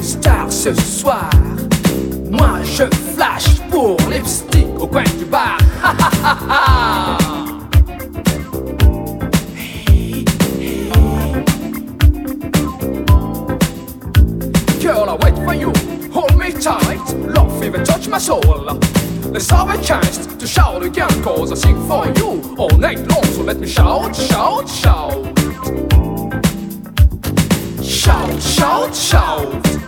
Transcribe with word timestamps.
star 0.00 0.50
ce 0.50 0.72
soir. 0.74 1.30
Moi 2.30 2.60
je 2.64 2.84
flash 3.14 3.60
pour 3.70 3.96
lipstick 4.08 4.66
au 4.78 4.86
coin 4.86 5.04
du 5.18 5.24
bar. 5.24 5.58
Ha 5.82 5.94
ha 5.98 6.10
ha 6.22 6.38
ha. 6.48 7.18
Girl, 14.80 15.08
I 15.08 15.16
wait 15.22 15.36
for 15.44 15.54
you. 15.54 15.72
Hold 16.12 16.36
me 16.38 16.52
tight. 16.52 17.00
Love 17.34 17.62
even 17.62 17.84
touch 17.84 18.08
my 18.08 18.18
soul. 18.18 18.40
Let's 19.30 19.50
have 19.50 19.70
a 19.70 19.82
chance 19.82 20.26
to 20.26 20.46
shout 20.46 20.82
again, 20.82 21.22
cause 21.22 21.52
I 21.52 21.54
sing 21.54 21.76
for 21.86 22.06
you 22.18 22.54
all 22.58 22.76
night 22.78 22.98
long. 23.08 23.24
So 23.24 23.42
let 23.42 23.58
me 23.58 23.66
shout, 23.66 24.14
shout, 24.14 24.68
shout. 24.68 25.38
Shout, 27.82 28.42
shout, 28.42 28.94
shout. 28.94 29.81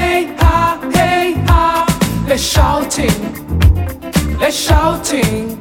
hey 0.00 0.28
ha, 0.38 0.78
hey 0.94 1.34
ha, 1.46 1.86
let's 2.26 2.42
shouting, 2.42 3.12
let's 4.40 4.56
shouting. 4.56 5.58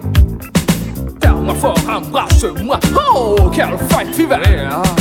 Ferme 1.22 1.54
fort, 1.56 1.78
embrasse-moi. 1.88 2.80
Oh, 2.96 3.52
quelle 3.54 3.78
fête 3.90 4.16
fever! 4.16 4.40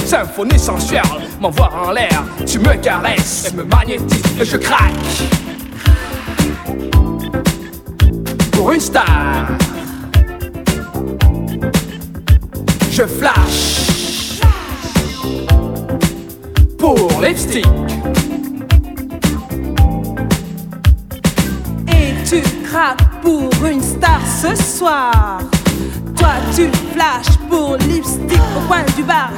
Symphonie 0.05 0.59
sensuelle, 0.59 1.03
m'envoie 1.41 1.71
en 1.73 1.93
l'air. 1.93 2.25
Tu 2.47 2.59
me 2.59 2.75
caresses 2.75 3.51
et 3.51 3.57
me 3.57 3.65
magnétises 3.65 4.41
et 4.41 4.45
je 4.45 4.57
craque. 4.57 4.93
Pour 8.53 8.73
une 8.73 8.81
star, 8.81 9.49
je 12.91 13.05
flash. 13.05 14.41
Pour 16.79 17.21
lipstick. 17.23 17.67
Craques 22.79 23.21
pour 23.23 23.51
une 23.65 23.83
star 23.83 24.21
ce 24.25 24.55
soir. 24.55 25.41
Toi 26.17 26.35
tu 26.55 26.71
flashes 26.93 27.37
pour 27.49 27.77
lipstick 27.79 28.41
au 28.57 28.67
coin 28.69 28.85
du 28.97 29.03
bar. 29.03 29.31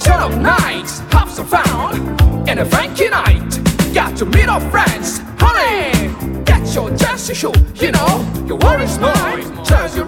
Turn 0.00 0.20
up 0.20 0.34
nights, 0.40 1.02
have 1.12 1.30
some 1.30 1.46
fun, 1.46 2.16
and 2.48 2.60
a 2.60 2.64
funky 2.64 3.08
night. 3.08 3.60
Got 3.94 4.16
to 4.16 4.24
meet 4.24 4.48
our 4.48 4.60
friends, 4.72 5.20
honey. 5.38 6.10
Get 6.44 6.74
your 6.74 6.90
to 6.90 7.34
show, 7.34 7.52
you 7.74 7.92
know, 7.92 8.24
your 8.46 8.58
worries 8.58 8.98
mine. 8.98 9.57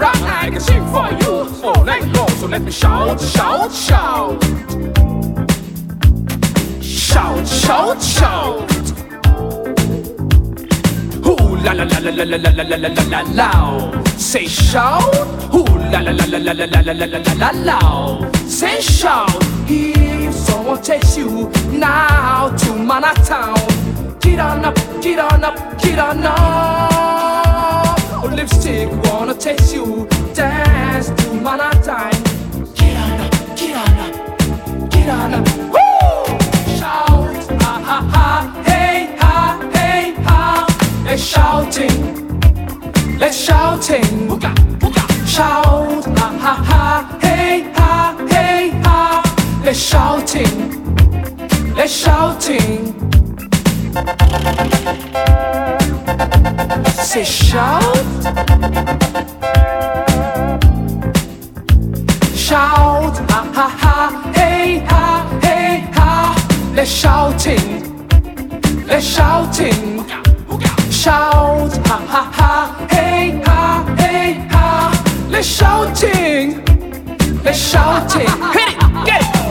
You 0.00 0.06
I 0.06 0.48
can 0.50 0.60
sing 0.60 0.82
for 0.86 1.10
you 1.20 1.44
all 1.62 1.84
night 1.84 2.04
long. 2.16 2.30
So 2.40 2.46
let 2.46 2.62
me 2.62 2.70
shout, 2.70 3.20
shout, 3.20 3.70
shout, 3.70 4.42
shout, 6.80 7.46
shout, 7.46 8.02
shout. 8.02 8.70
Ooh 11.26 11.56
la 11.64 11.72
la 11.72 11.84
la 11.84 11.98
la 12.00 12.12
la 12.12 12.24
la 12.24 12.36
la 12.48 12.64
la 12.64 12.76
la 12.76 12.88
la 12.88 13.02
la 13.10 13.20
la 13.34 14.16
Say 14.16 14.46
shout. 14.46 15.14
Ooh 15.52 15.66
la 15.92 16.00
la 16.00 16.12
la 16.12 16.24
la 16.24 16.38
la 16.38 16.52
la 16.54 16.64
la 16.64 16.92
la 16.92 17.04
la 17.04 17.18
la 17.18 17.34
la 17.34 17.50
la 17.50 18.30
Say 18.46 18.80
shout. 18.80 19.28
If 19.68 20.32
someone 20.32 20.80
takes 20.80 21.18
you 21.18 21.50
now 21.72 22.48
to 22.48 22.74
Manhattan, 22.74 24.18
get 24.20 24.40
on 24.40 24.64
up, 24.64 24.76
get 25.02 25.18
on 25.18 25.44
up, 25.44 25.78
get 25.78 25.98
on 25.98 26.22
up. 26.24 26.89
Lipstick 28.28 28.88
wanna 29.04 29.34
taste 29.34 29.74
you, 29.74 30.06
dance 30.34 31.08
to. 31.08 31.30
Get 32.76 32.96
on 32.96 33.20
up, 33.20 34.90
get 34.90 35.08
on 35.08 35.34
up. 35.34 35.46
Woo! 35.72 35.80
Shout, 36.76 37.36
ha 37.62 37.72
ha 37.88 37.98
ha, 38.12 38.28
hey 38.64 39.16
ha, 39.18 39.36
hey 39.74 40.14
ha. 40.24 40.66
Let's 41.04 41.22
shouting, 41.22 41.98
let's 43.18 43.36
shouting. 43.36 44.40
Shout, 45.26 46.04
ha 46.18 46.28
ha 46.44 46.54
ha, 46.70 47.18
hey 47.20 47.72
ha, 47.74 48.16
hey 48.30 48.70
ha. 48.84 49.22
Let's 49.64 49.78
shouting, 49.78 50.56
let's 51.74 51.92
shouting. 51.92 52.94
Say 57.02 57.24
shout, 57.24 57.82
shout, 62.36 63.16
ha 63.30 63.40
ha 63.52 63.68
ha, 63.82 64.32
hey 64.32 64.78
ha, 64.86 65.40
hey 65.42 65.80
ha. 65.92 66.72
Let's 66.76 66.90
shouting, 66.90 68.06
let's 68.86 69.04
shouting. 69.06 70.04
Shout, 70.92 71.72
ha 71.88 71.98
ha 72.12 72.22
ha, 72.38 72.86
hey 72.90 73.40
ha, 73.44 73.96
hey 73.98 74.34
ha. 74.52 75.26
Let's 75.28 75.48
shouting, 75.48 76.64
let's 77.42 77.58
shouting. 77.58 78.28
Hit 78.52 78.68
it, 78.68 78.78
get 79.04 79.22
it. 79.22 79.49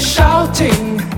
Shouting. 0.00 1.15